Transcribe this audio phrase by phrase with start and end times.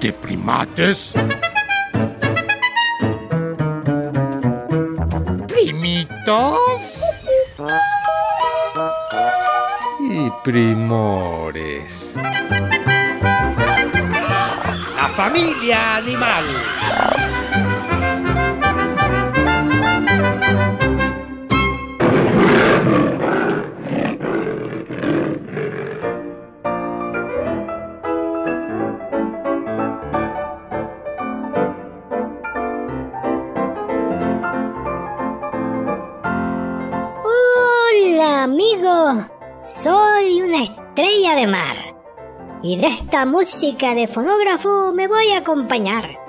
[0.00, 1.14] ¿De primates?
[5.48, 7.02] ¿Primitos?
[10.00, 12.12] Y primores.
[14.96, 16.44] La familia animal.
[43.16, 46.20] Esta música de fonógrafo me voy a acompañar.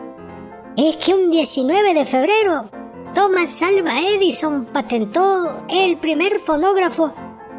[0.77, 2.69] Es que un 19 de febrero
[3.13, 7.13] Thomas Alva Edison patentó el primer fonógrafo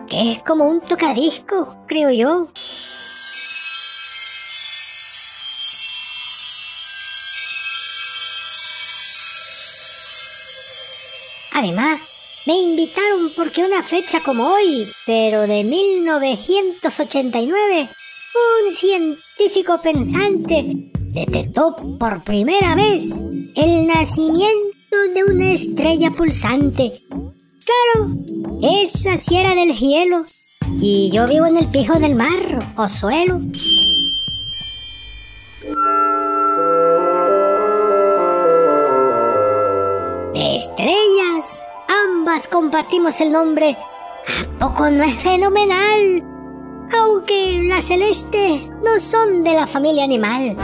[0.08, 2.48] que es como un tocadisco, creo yo.
[11.52, 12.00] Además,
[12.46, 17.90] me invitaron porque una fecha como hoy, pero de 1989,
[18.64, 23.20] un científico pensante detectó por primera vez
[23.54, 26.92] el nacimiento de una estrella pulsante.
[27.08, 28.10] Claro,
[28.62, 30.24] esa sí era del hielo.
[30.80, 33.40] Y yo vivo en el pijo del mar o suelo.
[40.34, 41.64] Estrellas,
[42.06, 43.76] ambas compartimos el nombre.
[44.56, 46.37] ¿A poco no es fenomenal?
[46.96, 50.56] Aunque las celestes no son de la familia animal.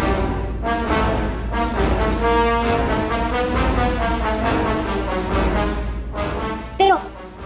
[6.78, 6.98] Pero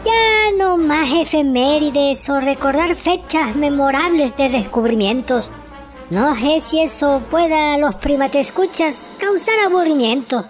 [0.05, 5.51] ya no más efemérides o recordar fechas memorables de descubrimientos.
[6.11, 10.47] No sé si eso pueda a los primatescuchas causar aburrimiento.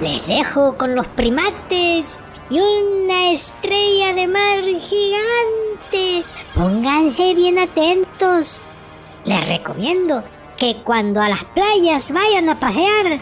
[0.00, 2.20] Les dejo con los primates
[2.50, 6.24] y una estrella de mar gigante.
[6.54, 8.60] Pónganse bien atentos.
[9.24, 10.22] Les recomiendo
[10.56, 13.20] que cuando a las playas vayan a pasear,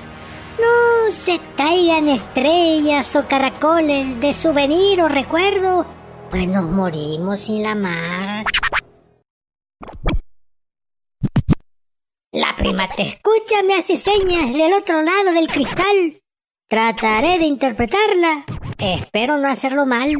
[0.59, 5.85] no se traigan estrellas o caracoles de souvenir o recuerdo,
[6.31, 8.47] pues nos morimos sin la mar.
[12.33, 16.21] La primate escucha me hace señas del otro lado del cristal.
[16.69, 18.45] Trataré de interpretarla.
[18.79, 20.13] Espero no hacerlo mal.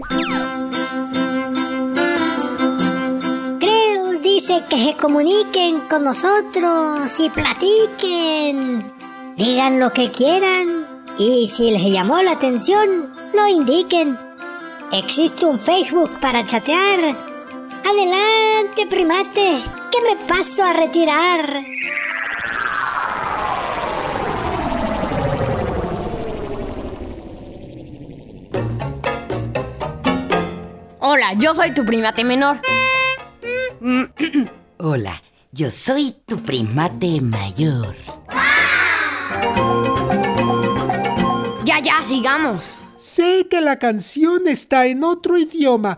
[3.61, 8.93] Creo, dice que se comuniquen con nosotros y platiquen.
[9.37, 10.87] Digan lo que quieran
[11.19, 14.19] y si les llamó la atención, lo indiquen.
[14.93, 17.15] Existe un Facebook para chatear.
[17.85, 19.63] Adelante, primate,
[19.93, 21.65] que me paso a retirar.
[31.09, 32.61] Hola, yo soy tu primate menor.
[34.79, 35.23] Hola,
[35.53, 37.95] yo soy tu primate mayor.
[41.65, 42.73] Ya, ya, sigamos.
[42.99, 45.97] Sé que la canción está en otro idioma.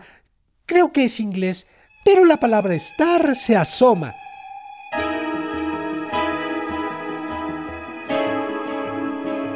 [0.67, 1.65] Creo que es inglés,
[2.05, 4.13] pero la palabra estar se asoma.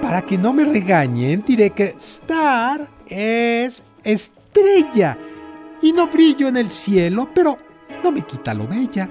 [0.02, 5.16] Para que no me regañen, diré que star es estrella
[5.83, 7.59] y no brillo en el cielo, pero
[8.01, 9.09] no me quita lo bella.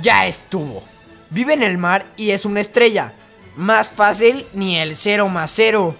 [0.00, 0.82] Ya estuvo.
[1.30, 3.12] Vive en el mar y es una estrella.
[3.56, 5.96] Más fácil ni el cero más cero.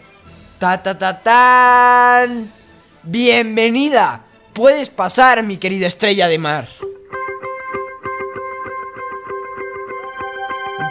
[0.59, 2.51] Ta ta ta tan.
[3.03, 4.25] Bienvenida.
[4.53, 6.69] Puedes pasar, mi querida estrella de mar.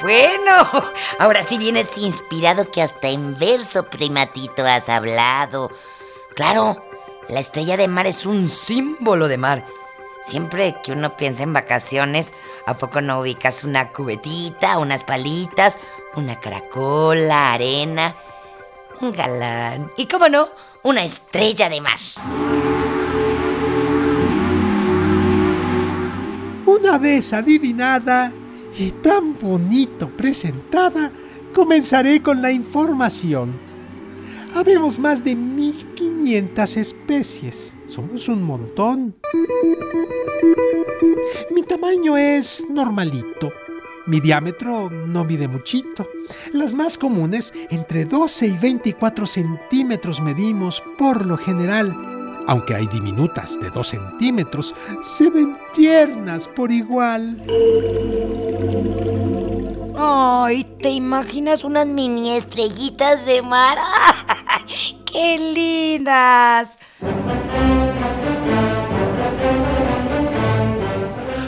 [0.01, 0.53] Bueno,
[1.19, 5.71] ahora sí vienes inspirado que hasta en verso, primatito, has hablado.
[6.35, 6.81] Claro,
[7.27, 9.65] la estrella de mar es un símbolo de mar.
[10.21, 12.31] Siempre que uno piensa en vacaciones,
[12.65, 15.79] ¿a poco no ubicas una cubetita, unas palitas,
[16.15, 18.15] una caracola, arena,
[19.01, 20.49] un galán y, cómo no,
[20.83, 21.99] una estrella de mar?
[26.65, 28.33] Una vez adivinada
[28.77, 31.11] y tan bonito presentada,
[31.53, 33.53] comenzaré con la información.
[34.55, 37.77] Habemos más de 1500 especies.
[37.85, 39.15] Somos un montón.
[41.51, 43.51] Mi tamaño es normalito.
[44.07, 46.09] Mi diámetro no mide muchito.
[46.51, 52.08] Las más comunes, entre 12 y 24 centímetros medimos por lo general.
[52.49, 54.73] Aunque hay diminutas de 2 centímetros,
[55.03, 57.43] se ven tiernas por igual.
[59.95, 63.77] Ay, ¿te imaginas unas mini estrellitas de mar?
[65.05, 66.79] ¡Qué lindas!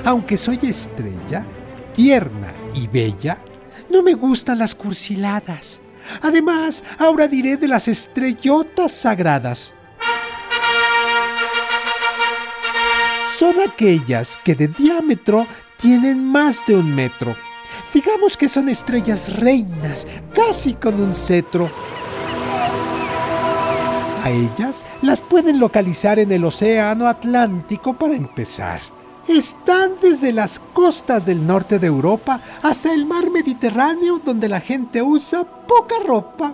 [0.06, 1.48] Aunque soy estrella,
[1.96, 3.44] tierna y bella,
[3.90, 5.82] no me gustan las cursiladas.
[6.22, 9.74] Además, ahora diré de las estrellotas sagradas.
[13.42, 15.48] Son aquellas que de diámetro
[15.78, 17.36] tienen más de un metro.
[17.92, 21.68] Digamos que son estrellas reinas, casi con un cetro.
[24.24, 28.80] A ellas las pueden localizar en el Océano Atlántico para empezar.
[29.28, 35.02] Están desde las costas del norte de Europa hasta el mar Mediterráneo donde la gente
[35.02, 36.54] usa poca ropa.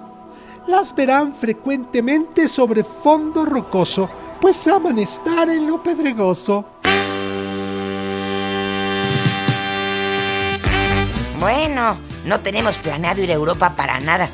[0.68, 6.77] Las verán frecuentemente sobre fondo rocoso, pues aman estar en lo pedregoso.
[11.48, 14.28] Bueno, no tenemos planeado ir a Europa para nada.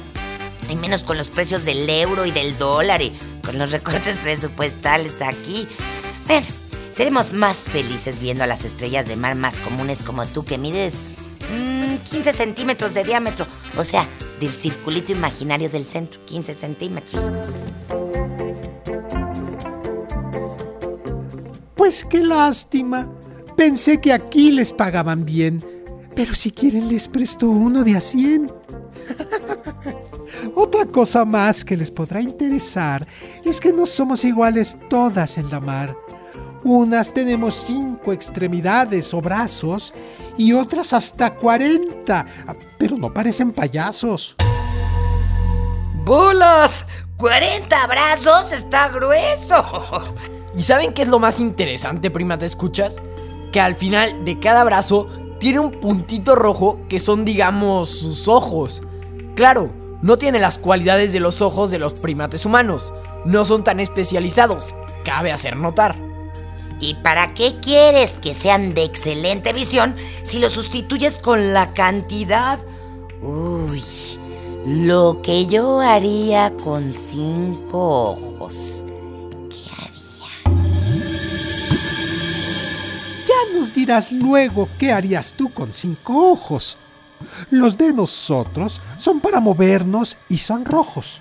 [0.67, 3.13] Y menos con los precios del euro y del dólar y
[3.45, 5.67] con los recortes presupuestales aquí.
[6.25, 6.47] Bueno,
[6.91, 10.95] seremos más felices viendo a las estrellas de mar más comunes como tú que mides
[11.55, 13.45] mm, 15 centímetros de diámetro.
[13.77, 14.07] O sea,
[14.39, 17.29] del circulito imaginario del centro, 15 centímetros.
[21.75, 23.07] Pues qué lástima.
[23.55, 25.72] Pensé que aquí les pagaban bien.
[26.15, 28.51] Pero si quieren les presto uno de a 100.
[30.55, 33.05] Otra cosa más que les podrá interesar
[33.43, 35.95] es que no somos iguales todas en la mar.
[36.63, 39.93] Unas tenemos cinco extremidades o brazos
[40.37, 42.25] y otras hasta 40,
[42.77, 44.35] pero no parecen payasos.
[46.05, 46.85] ¡Bolas!
[47.17, 48.51] ¡40 brazos!
[48.53, 49.65] ¡Está grueso!
[50.55, 53.01] ¿Y saben qué es lo más interesante, prima, te escuchas?
[53.51, 55.09] Que al final de cada brazo
[55.43, 58.81] tiene un puntito rojo que son, digamos, sus ojos.
[59.35, 62.93] Claro, no tiene las cualidades de los ojos de los primates humanos.
[63.25, 64.73] No son tan especializados,
[65.03, 65.97] cabe hacer notar.
[66.79, 72.57] ¿Y para qué quieres que sean de excelente visión si lo sustituyes con la cantidad?
[73.21, 73.83] Uy,
[74.65, 78.85] lo que yo haría con cinco ojos.
[83.53, 86.77] Nos dirás luego qué harías tú con cinco ojos.
[87.51, 91.19] Los de nosotros son para movernos y son rojos.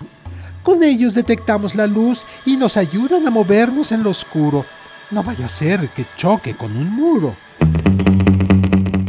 [0.63, 4.65] Con ellos detectamos la luz y nos ayudan a movernos en lo oscuro.
[5.11, 7.35] No vaya a ser que choque con un muro.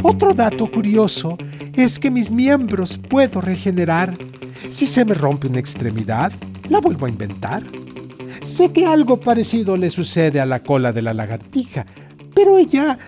[0.03, 1.37] Otro dato curioso
[1.73, 4.13] es que mis miembros puedo regenerar.
[4.69, 6.31] Si se me rompe una extremidad,
[6.69, 7.63] la vuelvo a inventar.
[8.41, 11.85] Sé que algo parecido le sucede a la cola de la lagartija,
[12.35, 12.99] pero ella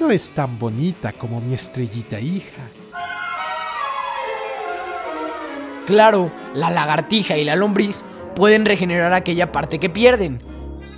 [0.00, 2.62] no es tan bonita como mi estrellita hija.
[5.86, 8.04] Claro, la lagartija y la lombriz
[8.36, 10.40] pueden regenerar aquella parte que pierden.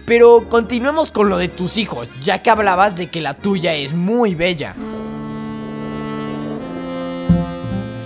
[0.04, 3.94] Pero continuemos con lo de tus hijos, ya que hablabas de que la tuya es
[3.94, 4.74] muy bella.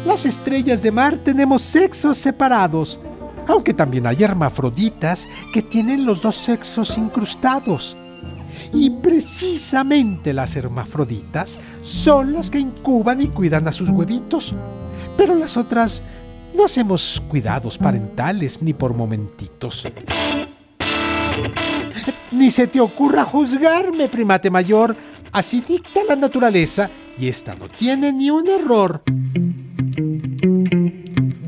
[0.04, 3.00] Las estrellas de mar tenemos sexos separados,
[3.48, 7.96] aunque también hay hermafroditas que tienen los dos sexos incrustados.
[8.72, 14.54] Y precisamente las hermafroditas son las que incuban y cuidan a sus huevitos.
[15.16, 16.02] Pero las otras
[16.54, 19.88] no hacemos cuidados parentales ni por momentitos.
[22.30, 24.96] Ni se te ocurra juzgarme, primate mayor.
[25.32, 29.02] Así dicta la naturaleza y esta no tiene ni un error.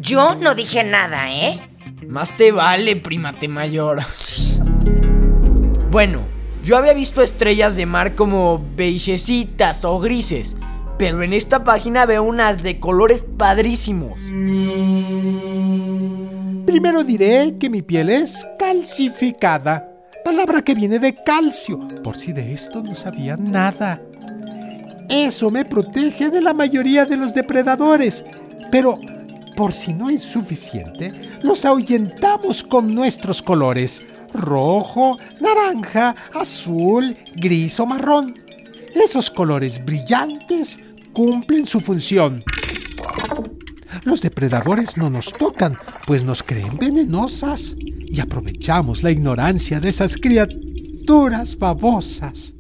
[0.01, 1.61] Yo no dije nada, ¿eh?
[2.09, 4.03] Más te vale, primate mayor.
[5.91, 6.29] Bueno,
[6.67, 10.57] yo había visto estrellas de mar como beigecitas o grises,
[10.99, 14.19] pero en esta página veo unas de colores padrísimos.
[16.67, 19.89] Primero diré que mi piel es calcificada,
[20.25, 24.03] palabra que viene de calcio, por si de esto no sabía nada.
[25.09, 28.25] Eso me protege de la mayoría de los depredadores,
[28.73, 28.99] pero
[29.57, 34.05] por si no es suficiente, los ahuyentamos con nuestros colores,
[34.37, 38.35] rojo, naranja, azul, gris o marrón.
[38.95, 40.79] Esos colores brillantes
[41.13, 42.43] cumplen su función.
[44.05, 45.77] Los depredadores no nos tocan,
[46.07, 52.55] pues nos creen venenosas y aprovechamos la ignorancia de esas criaturas babosas.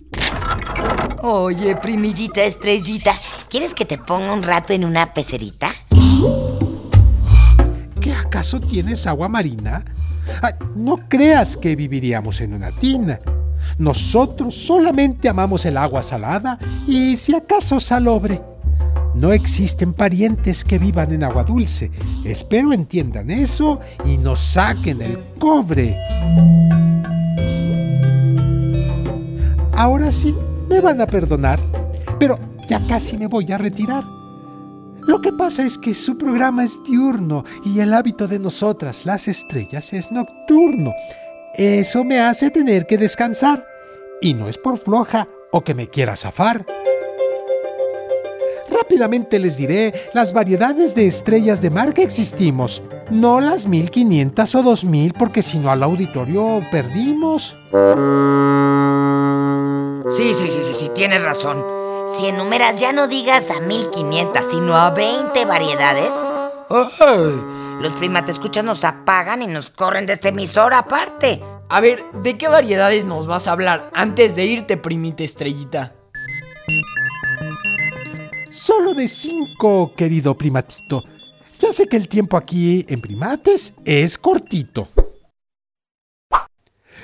[1.23, 3.15] Oye, primillita estrellita,
[3.49, 5.71] ¿quieres que te ponga un rato en una pecerita?
[8.01, 9.85] ¿Qué acaso tienes agua marina?
[10.75, 13.19] No creas que viviríamos en una tina.
[13.79, 18.41] Nosotros solamente amamos el agua salada y si acaso salobre.
[19.15, 21.91] No existen parientes que vivan en agua dulce.
[22.25, 25.97] Espero entiendan eso y nos saquen el cobre.
[29.73, 30.35] Ahora sí,
[30.69, 31.59] me van a perdonar,
[32.19, 34.16] pero ya casi me voy a retirar.
[35.07, 39.29] Lo que pasa es que su programa es diurno y el hábito de nosotras, las
[39.29, 40.93] estrellas, es nocturno.
[41.55, 43.65] Eso me hace tener que descansar.
[44.21, 46.67] Y no es por floja o que me quiera zafar.
[48.69, 52.83] Rápidamente les diré las variedades de estrellas de mar que existimos.
[53.09, 57.57] No las 1500 o 2000 porque si no al auditorio perdimos.
[60.17, 61.86] Sí, sí, sí, sí, sí, tienes razón.
[62.17, 66.17] Si enumeras ya no digas a 1500, sino a 20 variedades.
[66.71, 67.43] ¡ay!
[67.83, 71.43] Los primates escuchas nos apagan y nos corren de este emisor aparte.
[71.69, 75.95] A ver, ¿de qué variedades nos vas a hablar antes de irte, primita estrellita?
[78.51, 81.03] Solo de cinco, querido primatito.
[81.59, 84.89] Ya sé que el tiempo aquí en primates es cortito.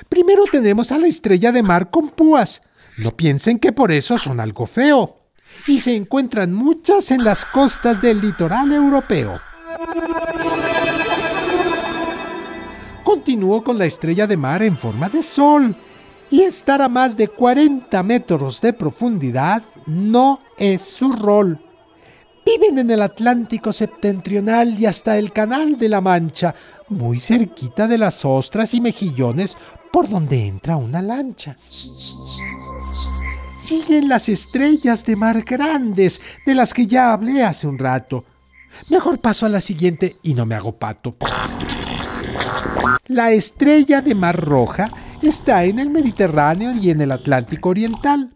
[0.09, 2.63] Primero tenemos a la estrella de mar con púas.
[2.97, 5.19] No piensen que por eso son algo feo.
[5.67, 9.39] Y se encuentran muchas en las costas del litoral europeo.
[13.03, 15.75] Continúo con la estrella de mar en forma de sol.
[16.31, 21.59] Y estar a más de 40 metros de profundidad no es su rol.
[22.45, 26.53] Viven en el Atlántico septentrional y hasta el Canal de la Mancha,
[26.89, 29.57] muy cerquita de las ostras y mejillones
[29.93, 31.55] por donde entra una lancha.
[33.63, 38.25] Siguen las estrellas de mar grandes, de las que ya hablé hace un rato.
[38.89, 41.15] Mejor paso a la siguiente y no me hago pato.
[43.07, 44.91] La estrella de mar roja
[45.21, 48.35] está en el Mediterráneo y en el Atlántico Oriental.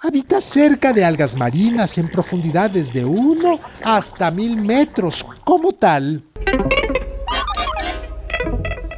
[0.00, 6.24] Habita cerca de algas marinas en profundidades de 1 hasta 1000 metros como tal.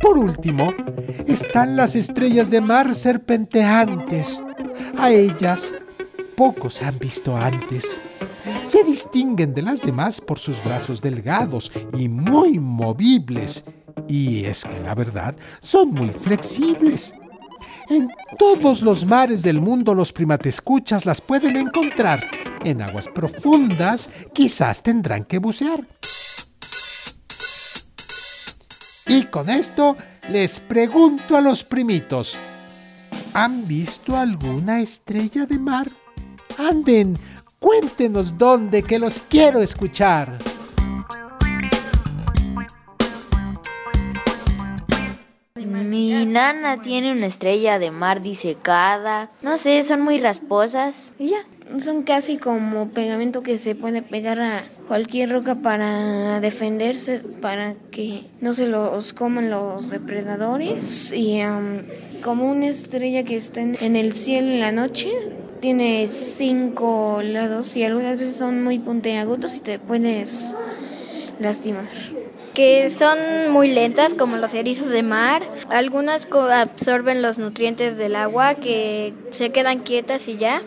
[0.00, 0.72] Por último,
[1.26, 4.40] están las estrellas de mar serpenteantes.
[4.98, 5.72] A ellas
[6.36, 7.98] pocos han visto antes.
[8.62, 13.64] Se distinguen de las demás por sus brazos delgados y muy movibles.
[14.08, 17.14] Y es que la verdad son muy flexibles.
[17.88, 22.26] En todos los mares del mundo los primatescuchas las pueden encontrar.
[22.64, 25.86] En aguas profundas quizás tendrán que bucear.
[29.06, 29.96] Y con esto
[30.28, 32.36] les pregunto a los primitos,
[33.36, 35.90] ¿han visto alguna estrella de mar?
[36.56, 37.18] Anden,
[37.58, 40.38] cuéntenos dónde que los quiero escuchar.
[45.54, 49.30] Mi nana tiene una estrella de mar disecada.
[49.42, 51.06] No sé, son muy rasposas.
[51.18, 51.44] Y ya.
[51.78, 58.22] Son casi como pegamento que se puede pegar a cualquier roca para defenderse, para que
[58.40, 61.12] no se los coman los depredadores.
[61.12, 61.82] Y um,
[62.22, 65.10] como una estrella que está en, el cielo en la noche,
[65.60, 70.56] tiene cinco lados y algunas veces son muy puntiagudos y te puedes
[71.40, 71.88] lastimar.
[72.54, 73.18] Que son
[73.50, 75.42] muy lentas, como los erizos de mar.
[75.68, 80.62] Algunas absorben los nutrientes del agua, que se quedan quietas y ya.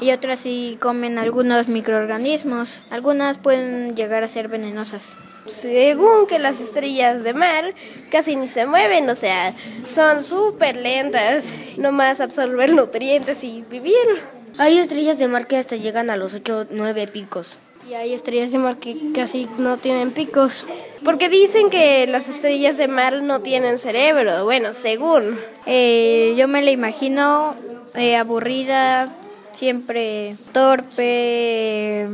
[0.00, 2.80] Y otras sí comen algunos microorganismos.
[2.90, 5.16] Algunas pueden llegar a ser venenosas.
[5.46, 7.74] Según que las estrellas de mar
[8.10, 9.54] casi ni se mueven, o sea,
[9.88, 13.94] son súper lentas, nomás absorber nutrientes y vivir.
[14.58, 17.58] Hay estrellas de mar que hasta llegan a los 8 9 picos.
[17.88, 20.66] Y hay estrellas de mar que casi no tienen picos.
[21.04, 25.38] Porque dicen que las estrellas de mar no tienen cerebro, bueno, según.
[25.66, 27.56] Eh, yo me la imagino
[27.94, 29.16] eh, aburrida,
[29.52, 32.08] siempre torpe.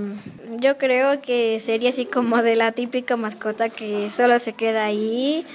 [0.59, 5.47] Yo creo que sería así como de la típica mascota que solo se queda ahí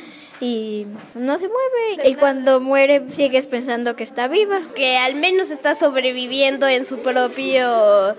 [0.41, 2.09] y no se mueve.
[2.09, 4.61] Y cuando muere sigues pensando que está viva.
[4.75, 8.15] Que al menos está sobreviviendo en su propio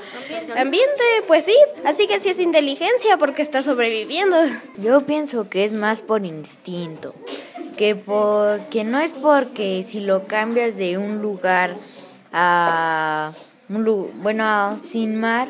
[0.57, 1.57] ambiente, pues sí.
[1.85, 4.37] Así que sí es inteligencia porque está sobreviviendo.
[4.78, 7.14] Yo pienso que es más por instinto.
[7.76, 11.75] Que, por, que no es porque si lo cambias de un lugar
[12.33, 13.33] a
[13.75, 15.49] un bueno sin mar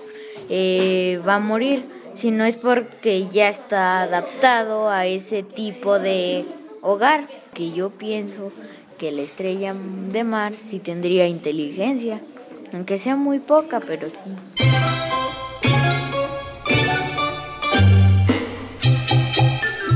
[0.48, 6.44] eh, va a morir sino es porque ya está adaptado a ese tipo de
[6.82, 8.52] hogar que yo pienso
[8.98, 9.74] que la estrella
[10.12, 12.20] de mar sí tendría inteligencia
[12.72, 14.34] Aunque sea muy poca, pero sí.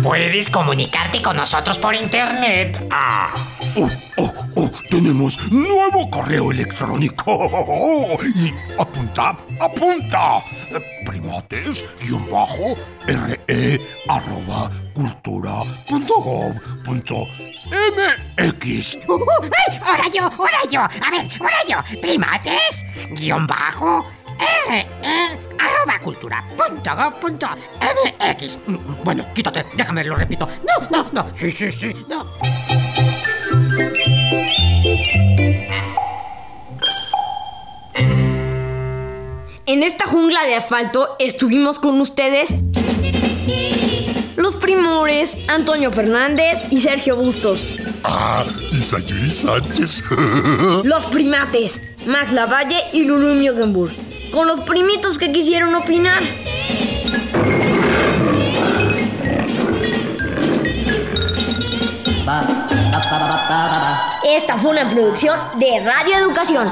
[0.03, 2.79] Puedes comunicarte con nosotros por internet.
[2.91, 3.33] Ah.
[3.77, 3.89] Oh,
[4.57, 8.19] oh, tenemos nuevo correo electrónico.
[8.35, 10.45] Y apunta, apunta.
[11.05, 16.15] Primates, guion bajo, re, arroba, cultura, punto
[16.85, 17.27] punto
[18.39, 18.99] mx.
[19.85, 20.25] ¡Ahora yo!
[20.25, 20.81] ¡Ahora yo!
[20.81, 22.01] A ver, ahora yo.
[22.01, 24.05] Primates, guion bajo,
[24.69, 24.87] re,
[25.59, 27.49] arroba cultura punto gov punto
[27.81, 28.59] mx.
[29.05, 30.49] Bueno, quítate, déjame, lo repito.
[30.67, 31.27] No, no, no.
[31.35, 32.27] Sí, sí, sí, no.
[39.67, 42.57] En esta jungla de asfalto estuvimos con ustedes
[44.37, 47.67] los primores Antonio Fernández y Sergio Bustos.
[48.05, 50.05] Ah, y Sayuri Sánchez.
[50.85, 53.93] Los primates Max Lavalle y Lulu Miogenburg.
[54.31, 56.23] Con los primitos que quisieron opinar.
[64.29, 66.67] Esta fue una producción de Radio Educación.